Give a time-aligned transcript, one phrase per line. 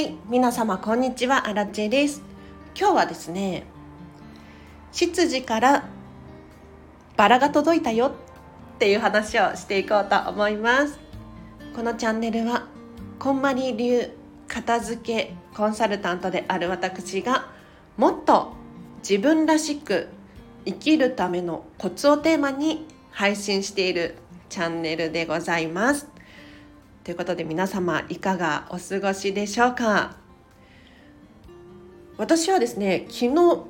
[0.00, 1.46] はい皆様こんにちは。
[1.46, 2.22] アラチェです。
[2.74, 3.64] 今日はですね
[4.92, 5.90] 執事から
[7.18, 8.12] バラが届いたよっ
[8.78, 10.98] ていう話をしていこうと思います。
[11.76, 12.66] このチャンネルは
[13.18, 14.10] こんまり流
[14.48, 17.50] 片付けコンサルタントである私が
[17.98, 18.54] もっと
[19.06, 20.08] 自分らしく
[20.64, 24.14] 生きるためのコツをテーマに配信している
[24.48, 26.08] チャンネルでございます。
[27.02, 30.16] ということで皆様いかがお過ごしでしょうか？
[32.18, 33.64] 私はですね昨日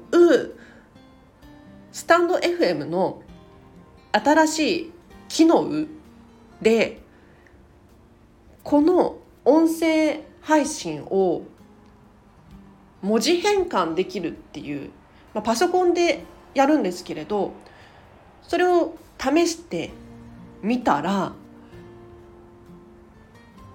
[1.92, 3.22] スタンド FM の
[4.10, 4.92] 新しい
[5.28, 5.86] 機能
[6.60, 7.00] で
[8.64, 11.42] この音声配信を
[13.02, 14.90] 文字変換できるっていう、
[15.32, 17.52] まあ、パソコンでやるんですけれど
[18.42, 19.90] それを試して
[20.62, 21.32] みたら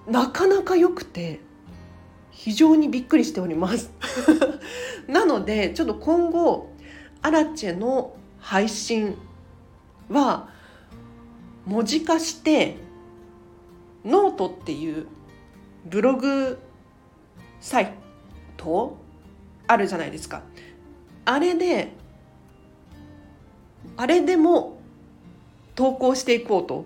[0.06, 1.40] なかなか良くて
[2.30, 3.90] 非常にびっくりしております。
[5.08, 6.70] なのでちょっと今後
[7.22, 9.16] アラチェの配信
[10.08, 10.48] は
[11.64, 12.76] 文字化して
[14.04, 15.06] ノートっていう
[15.84, 16.58] ブログ
[17.60, 17.92] サイ
[18.56, 18.96] ト
[19.66, 20.42] あるじゃないですか。
[21.24, 21.92] あれで
[23.96, 24.78] あれでも
[25.74, 26.84] 投稿していこうと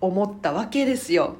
[0.00, 1.36] 思ったわけですよ。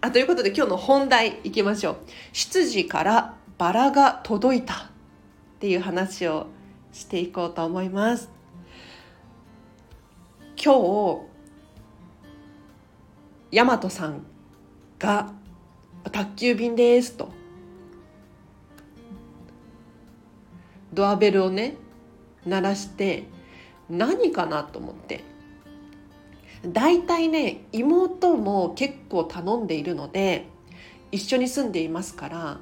[0.00, 1.96] あということで今日の本題いきましょう。
[2.32, 4.78] 執事からバラが届いたっ
[5.60, 6.46] ていう話を
[6.92, 8.28] していこうと思います。
[10.64, 11.32] 今日
[13.52, 14.24] 大和さん
[14.98, 15.32] が
[16.10, 17.28] 宅急便ですと
[20.92, 21.76] ドアベルをね
[22.46, 23.24] 鳴らして
[23.88, 25.24] 何かなと思って
[26.66, 30.46] 大体ね妹も結構頼んでいるので
[31.10, 32.58] 一緒に住んでいますから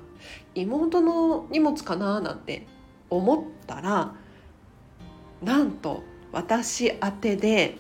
[0.55, 2.67] 妹の荷物かななんて
[3.11, 4.15] 思ったら
[5.43, 6.03] なんと
[6.33, 7.77] 私宛てで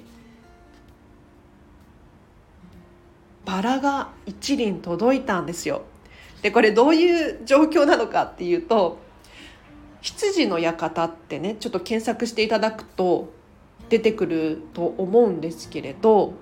[3.44, 5.82] バラが一輪届いたんですよ。
[6.42, 8.98] でこれどういう状況なのかっていうと
[10.00, 13.32] 羊の館ってねちょっと検索していただくと
[13.90, 16.32] 出てくると思うんですけれど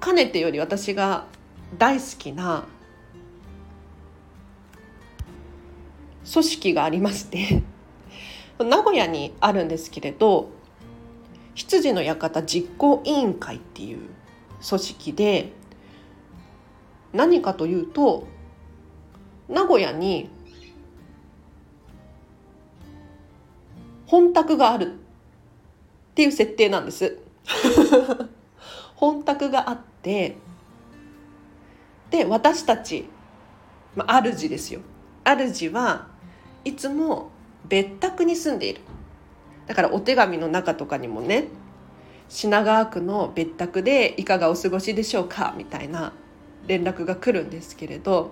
[0.00, 1.26] かねてより私が
[1.76, 2.64] 大好きな
[6.32, 7.62] 組織がありまして
[8.58, 10.50] 名古屋にあるんですけれど
[11.54, 13.98] 羊の館実行委員会っていう
[14.66, 15.52] 組織で
[17.12, 18.26] 何かというと
[19.48, 20.30] 名古屋に
[24.06, 25.03] 本宅がある
[26.14, 27.18] っていう設定なんです。
[28.94, 30.36] 本宅があって
[32.10, 33.06] で私たち、
[33.96, 34.80] まあ、主ですよ。
[35.24, 36.06] 主は
[36.64, 37.30] いつも
[37.68, 38.80] 別宅に住んでいる。
[39.66, 41.48] だからお手紙の中とかにもね
[42.28, 46.12] 品川区の別宅でいかがお過ごしでしょうかみたいな
[46.68, 48.30] 連絡が来るんですけれど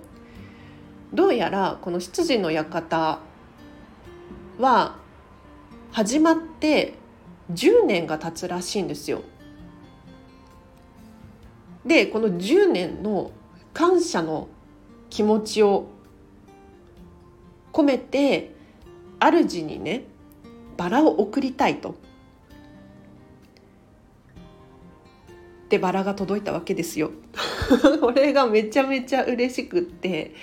[1.13, 3.19] どうやらこの執事の館
[4.59, 4.97] は
[5.91, 7.02] 始まって
[7.55, 9.23] 10年が経つらしいんですよ。
[11.85, 13.33] でこの10年の
[13.75, 14.49] 感謝の
[15.11, 15.89] 気持ちを
[17.73, 18.55] 込めて
[19.19, 20.05] 主にね
[20.77, 21.95] バラを贈りたいと。
[25.69, 27.11] でバラが届いたわけですよ。
[28.01, 30.35] これがめちゃめちゃ嬉しくって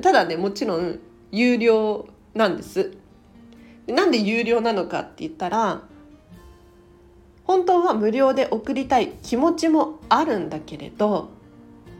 [0.00, 1.00] ただねもちろん
[1.32, 2.92] 有料なんです。
[3.88, 5.82] なんで有料なのかって言ったら
[7.48, 11.30] 本当は無料で送りたい気持ちもあるんだけれど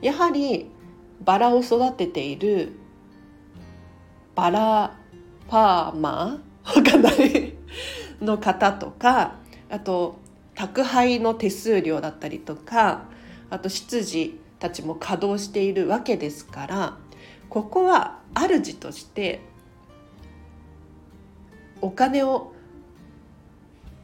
[0.02, 0.70] やはり
[1.24, 2.72] バラを育てている
[4.34, 4.94] バラ
[5.48, 7.54] パーマー わかんない
[8.20, 9.36] の方とか
[9.70, 10.18] あと
[10.54, 13.04] 宅配の手数料だったりとか
[13.48, 16.98] あと執事たちも稼働しているわけですから
[17.48, 19.40] ここは主として
[21.80, 22.52] お金を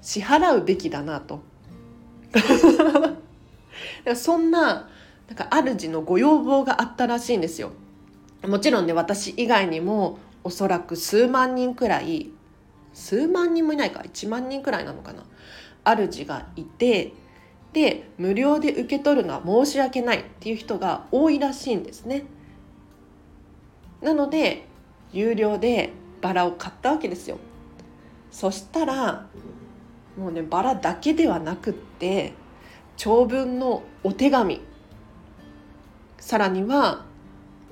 [0.04, 1.40] 支払うべきだなと。
[4.14, 4.88] そんな
[5.28, 7.72] なんか主のご要望があったらしいんですよ。
[8.46, 12.30] もちろんね私以外にもおそらく数万人くらい
[12.92, 15.24] 数万人もいないか1万人くらいなのかな。
[15.86, 17.14] 主がいて
[17.72, 22.24] で無料で受け取るのは申し訳ないっていう人が多いらしいんですね。
[24.02, 24.66] なので
[25.14, 27.38] 有料でバラを買ったわけですよ。
[28.30, 29.26] そしたら
[30.16, 32.34] もうねバラだけではなくって
[32.96, 34.61] 長文のお手紙。
[36.19, 37.05] さらには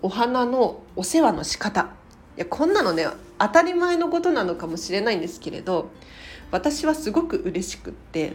[0.03, 1.91] お花のお世話の仕方。
[2.37, 3.07] いやこんなのね
[3.39, 5.91] 当たり前のことなのかもしれないんですけれど
[6.51, 8.33] 私はすごく嬉しくって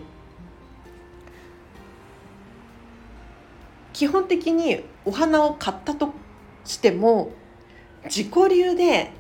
[3.94, 6.14] 基本的にお花を買ったと
[6.64, 7.32] しても
[8.06, 9.12] 自己流で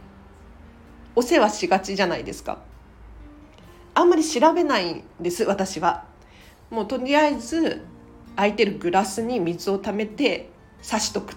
[1.16, 2.60] お世話しがちじゃないですか。
[3.98, 6.06] あんまり調べないんです私は。
[6.70, 7.84] もうとりあえず
[8.36, 10.50] 空いてるグラスに水をためて
[10.88, 11.34] 刺しとく。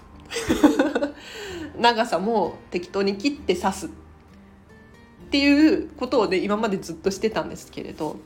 [1.79, 3.85] 長さも適当に切って刺す。
[3.87, 3.89] っ
[5.31, 8.17] ていうことをね今までずっとしてたんですけれど。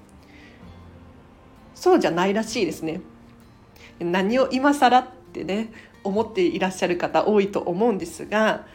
[1.73, 2.99] そうじゃないらしいですね。
[3.99, 5.71] 何を今更ってね
[6.03, 8.67] 思っていらっしゃる方多いと思うんですが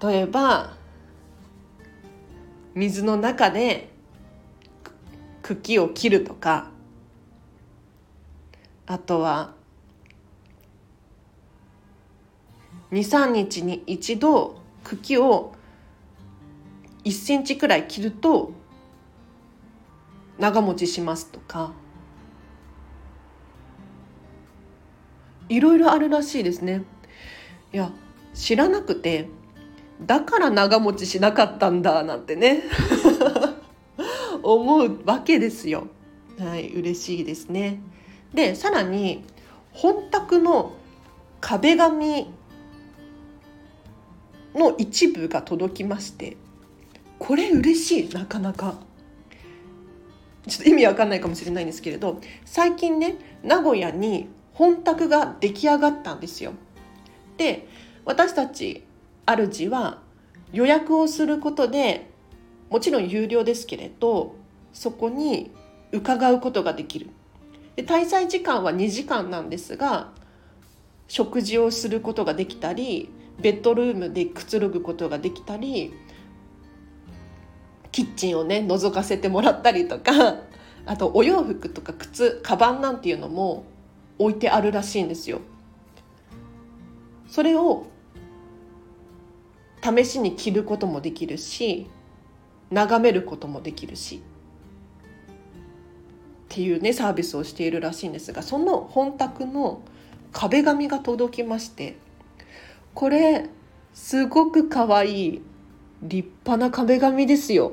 [0.00, 0.76] 例えば
[2.74, 3.93] 水の中で
[5.44, 6.70] 茎を切るとか。
[8.86, 9.54] あとは
[12.90, 15.54] 23日に一度茎を
[17.04, 18.52] 1センチくらい切ると
[20.38, 21.72] 長持ちしますとか。
[25.50, 26.84] いろいろあるらしいですね。
[27.72, 27.90] いや
[28.32, 29.28] 知らなくて
[30.00, 32.62] だから長持ちしなかったんだなんてね。
[34.44, 35.88] 思うわけですよ。
[36.38, 37.80] はい嬉しいですね。
[38.32, 39.24] でさらに
[39.72, 40.72] 本宅の
[41.40, 42.26] 壁紙
[44.54, 46.36] の一部が届きまして
[47.18, 48.74] これ嬉しいなかなか
[50.46, 56.52] ちょっと意味わかんないかもしれないんですけれど最近ね名古屋に本宅が出来上がったんですよ。
[57.36, 57.66] で
[58.04, 58.84] 私たち
[59.26, 59.98] 主は
[60.52, 62.10] 予約をすることで
[62.74, 64.34] もちろん有料ですけれど
[64.72, 65.52] そこに
[65.92, 67.08] 伺うことができる
[67.76, 70.10] で滞在時間は2時間なんですが
[71.06, 73.10] 食事をすることができたり
[73.40, 75.94] ベッドルームでくつろぐことができたり
[77.92, 80.38] キッチンをね覗かせてもらったりとか
[80.84, 83.66] あとお洋服とか靴カバンなんていうのも
[84.18, 85.42] 置いてあるらしいんですよ。
[87.28, 87.86] それを
[89.80, 91.86] 試しに着ることもできるし
[92.74, 94.16] 眺めることもできるし。
[94.16, 94.20] っ
[96.56, 99.82] ていうねサービスをしているらしいんですがその本宅の
[100.30, 101.96] 壁紙が届きまして
[102.94, 103.48] これ
[103.92, 105.42] すごくかわいい
[106.02, 107.72] 立派な壁紙ですよ。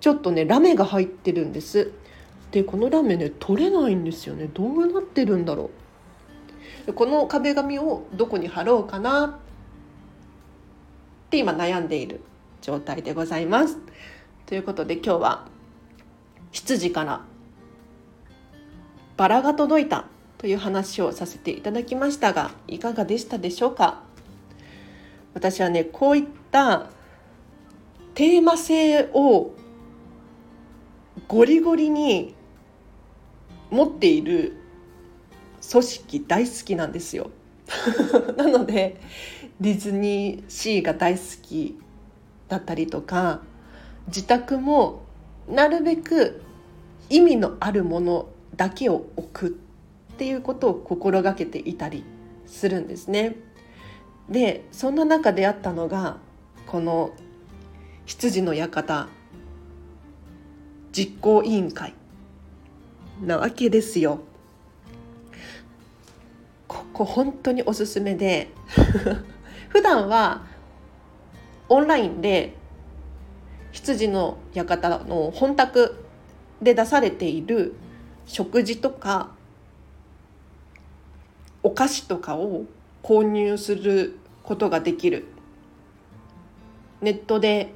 [0.00, 1.92] ちょっとねラメが入ってるんです。
[2.50, 4.48] でこのラメね取れないんですよね。
[4.54, 5.70] どうなってるんだろ
[6.86, 6.92] う。
[6.94, 9.34] この壁紙をどこに貼ろうかなっ
[11.28, 12.20] て今悩んでいる。
[12.68, 13.78] 状態でございます。
[14.44, 15.46] ということで今日は
[16.52, 17.22] 羊から
[19.16, 20.04] バラが届いた
[20.36, 24.02] という話をさせていただきましたがいかがでしたでしょうか？
[25.32, 26.90] 私はねこういった
[28.14, 29.54] テーマ性を
[31.26, 32.34] ゴリゴリに
[33.70, 34.56] 持っている
[35.70, 37.30] 組織大好きなんですよ。
[38.36, 39.00] なので
[39.58, 41.78] ディズニーシーが大好き
[42.48, 43.40] だったりとか
[44.08, 45.02] 自宅も
[45.48, 46.42] なるべく
[47.10, 52.04] 意味のあるものだけを置くっていうことを心がけていたり
[52.46, 53.36] するんですね。
[54.28, 56.18] でそんな中であったのが
[56.66, 57.12] この
[58.04, 59.08] 羊の館
[60.92, 61.94] 実行委員会
[63.22, 64.20] なわけですよ。
[66.66, 68.48] ここ本当におすすめで
[69.70, 70.46] 普段は
[71.68, 72.54] オンラインで
[73.72, 76.04] 羊の館の本宅
[76.62, 77.74] で出されている
[78.26, 79.30] 食事とか
[81.62, 82.64] お菓子とかを
[83.02, 85.26] 購入することができる
[87.00, 87.72] ネットで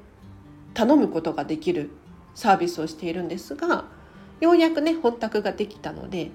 [0.75, 1.91] 頼むことができる
[2.35, 3.85] サービスをしているんですが
[4.41, 6.31] ようやくね本宅ができたので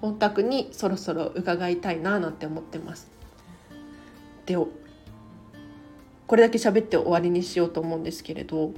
[0.00, 3.10] 本宅にそろそろ伺いたいななんて思ってます。
[4.44, 4.56] で
[6.26, 8.72] これだけ喋って終わりにしようと思うんですけれど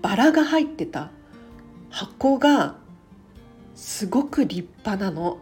[0.00, 1.10] バラが入ってた
[1.90, 2.76] 箱が
[3.74, 5.38] すごく立派なの。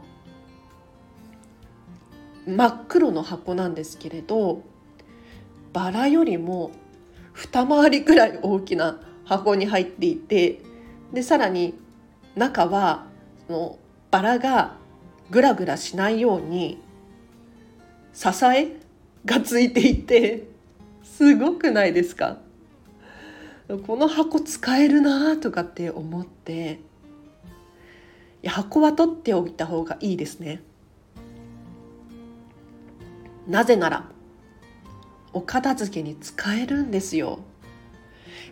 [2.47, 4.63] 真っ黒の箱なんですけれど
[5.73, 6.73] バラよりも
[7.33, 10.61] 二回りくらい大きな箱に入っていて
[11.13, 11.79] でさらに
[12.35, 13.07] 中は
[13.47, 13.79] その
[14.11, 14.77] バラが
[15.31, 16.83] グラグラしないように
[18.13, 18.80] 支え
[19.25, 20.49] がついていて
[21.03, 22.39] すごくないですか？
[23.87, 26.81] この箱使えるなとかって思って
[28.43, 30.63] いや箱は取っておいた方がいいですね。
[33.47, 34.09] なぜなら
[35.33, 37.41] お片付けに使えるんですよ。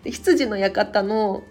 [0.04, 1.42] 羊の館の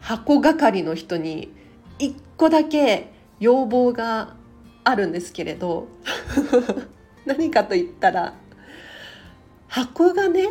[0.00, 1.52] 箱係の人に
[1.98, 4.34] 一個だけ要望が
[4.88, 5.86] あるんですけれど
[7.26, 8.34] 何かと言ったら
[9.66, 10.48] 箱がね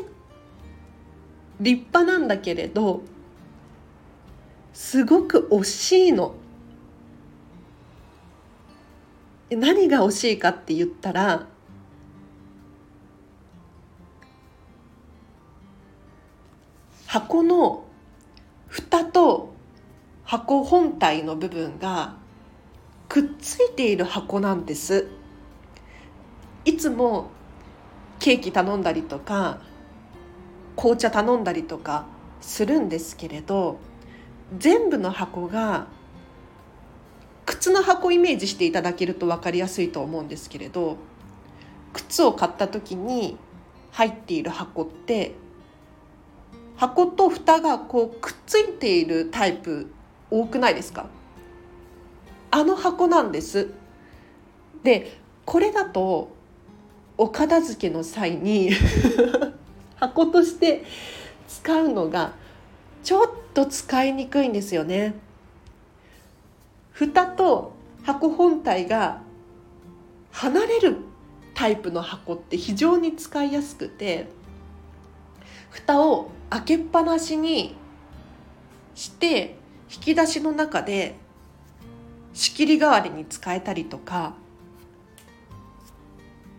[1.60, 3.02] 立派なんだけれど
[4.74, 6.36] すごく惜しいの。
[9.50, 11.48] 何が惜しいかって言ったら
[17.08, 17.86] 箱の
[18.68, 19.54] 蓋と
[20.26, 22.18] 箱本体の部分が
[23.10, 25.08] くっついている箱なんです。
[26.66, 27.30] いつも
[28.20, 29.60] ケーキ頼んだりとか
[30.76, 32.06] 紅茶頼んだりとか
[32.42, 33.80] するんですけれど
[34.58, 35.88] 全部の箱が
[37.46, 40.98] 靴の箱イメージしていただけると分かりやすいと思うんですけれど
[41.94, 43.38] 靴を買った時に
[43.92, 45.34] 入っている箱って
[46.76, 49.90] 箱と蓋がこうくっついているタイプ
[50.30, 51.08] 多くないですか？
[52.58, 53.70] あの箱なんです。
[54.84, 56.36] でこれだと
[57.16, 58.72] お片付けの際に
[59.96, 60.84] 箱として
[61.48, 62.34] 使うのが
[63.04, 65.14] ちょっと使いにくいんですよね。
[66.94, 69.22] 蓋と箱本体が
[70.32, 70.98] 離れる
[71.54, 74.30] タイプの箱って非常に使いやすくて
[75.70, 77.76] 蓋を開けっぱなしに
[78.96, 79.58] して
[79.94, 81.27] 引き出しの中で
[82.38, 84.36] 仕切り代わりに使えたりとか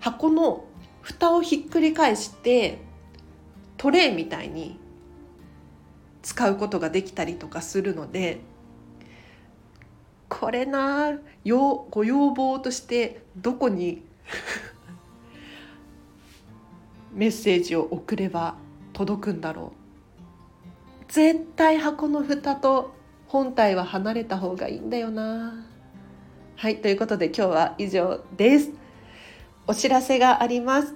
[0.00, 0.64] 箱の
[1.02, 2.78] 蓋をひっくり返して
[3.76, 4.76] トレイみたいに
[6.22, 8.40] 使うことができたりとかするので
[10.28, 14.02] これなよご要望としてどこに
[17.14, 18.56] メッセージを送れば
[18.92, 19.72] 届くんだろ
[21.08, 21.12] う。
[21.12, 25.67] 絶対箱の蓋と本体は離れた方がいいんだよな。
[26.60, 28.72] はいということで今日は以上です。
[29.68, 30.92] お知らせがあります。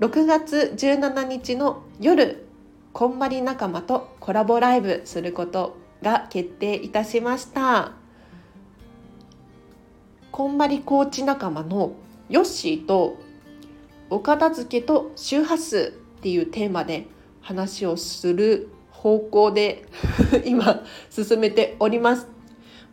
[0.00, 2.44] 6月17日の夜
[2.92, 7.92] こんまり仲間とコラボライブすることが決定いたしました。
[10.32, 11.92] こんまりコーチ仲間の
[12.28, 13.16] ヨッシーと
[14.10, 17.06] お片付けと周波数っていうテーマで
[17.42, 19.84] 話をする方向で
[20.44, 22.39] 今進めております。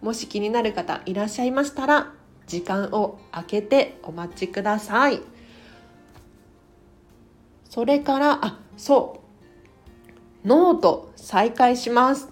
[0.01, 2.13] もし気になる方いらっしゃいましたら
[2.45, 5.21] 時間を空けてお待ちください。
[7.69, 9.21] それからあそ
[10.43, 10.47] う。
[10.47, 12.29] ノート再開します。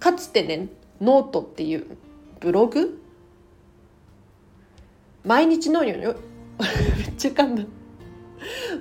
[0.00, 0.68] かつてね
[1.00, 1.96] ノートっていう
[2.40, 3.00] ブログ？
[5.24, 6.04] 毎日のように
[6.98, 7.62] めっちゃ噛んだ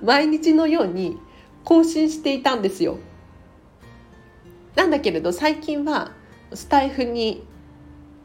[0.02, 1.18] 毎日のように
[1.64, 2.98] 更新していたんですよ。
[4.76, 6.12] なんだけれど最近は
[6.54, 7.44] スタエフに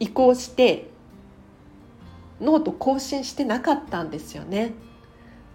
[0.01, 0.91] 移行して
[2.41, 4.73] ノート更新してなかったんですよね。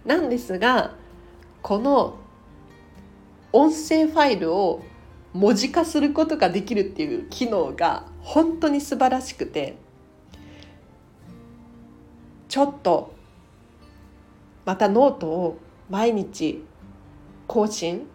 [0.04, 0.94] なんですが
[1.62, 2.18] この
[3.52, 4.82] 音声ファイルを
[5.32, 9.76] 文字化することができるっていう機能が本当に素晴らしくて
[12.48, 13.14] ちょっと
[14.64, 15.58] またノートを
[15.90, 16.64] 毎日
[17.46, 18.06] 更新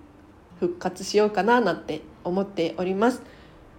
[0.59, 3.21] 復活しようかななんて思っております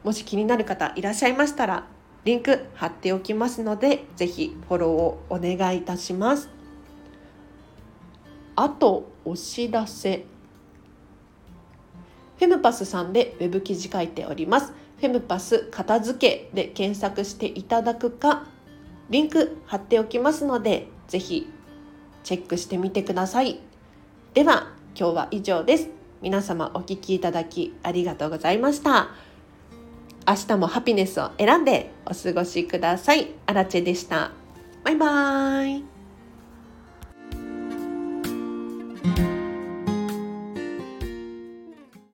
[0.04, 1.86] もし気になる方いらっしゃいましたら
[2.24, 6.48] リンク貼っておきますのでぜひフォローをお願いいたします
[8.56, 10.24] あとお知らせ
[12.38, 18.46] フェムパスさんでウェブ記事書いておりますフェムパス片付けで検索していただくか
[19.08, 21.50] リンク貼っておきますのでぜひ
[22.22, 23.60] チェックしてみてください
[24.34, 25.88] では今日は以上です。
[26.20, 29.08] 皆様お聴きいただきありがとうございました。
[30.30, 33.32] 明日もハピネスを選んでお過ごしください。
[33.46, 34.30] アラチェでした。
[34.84, 35.99] バイバーイ。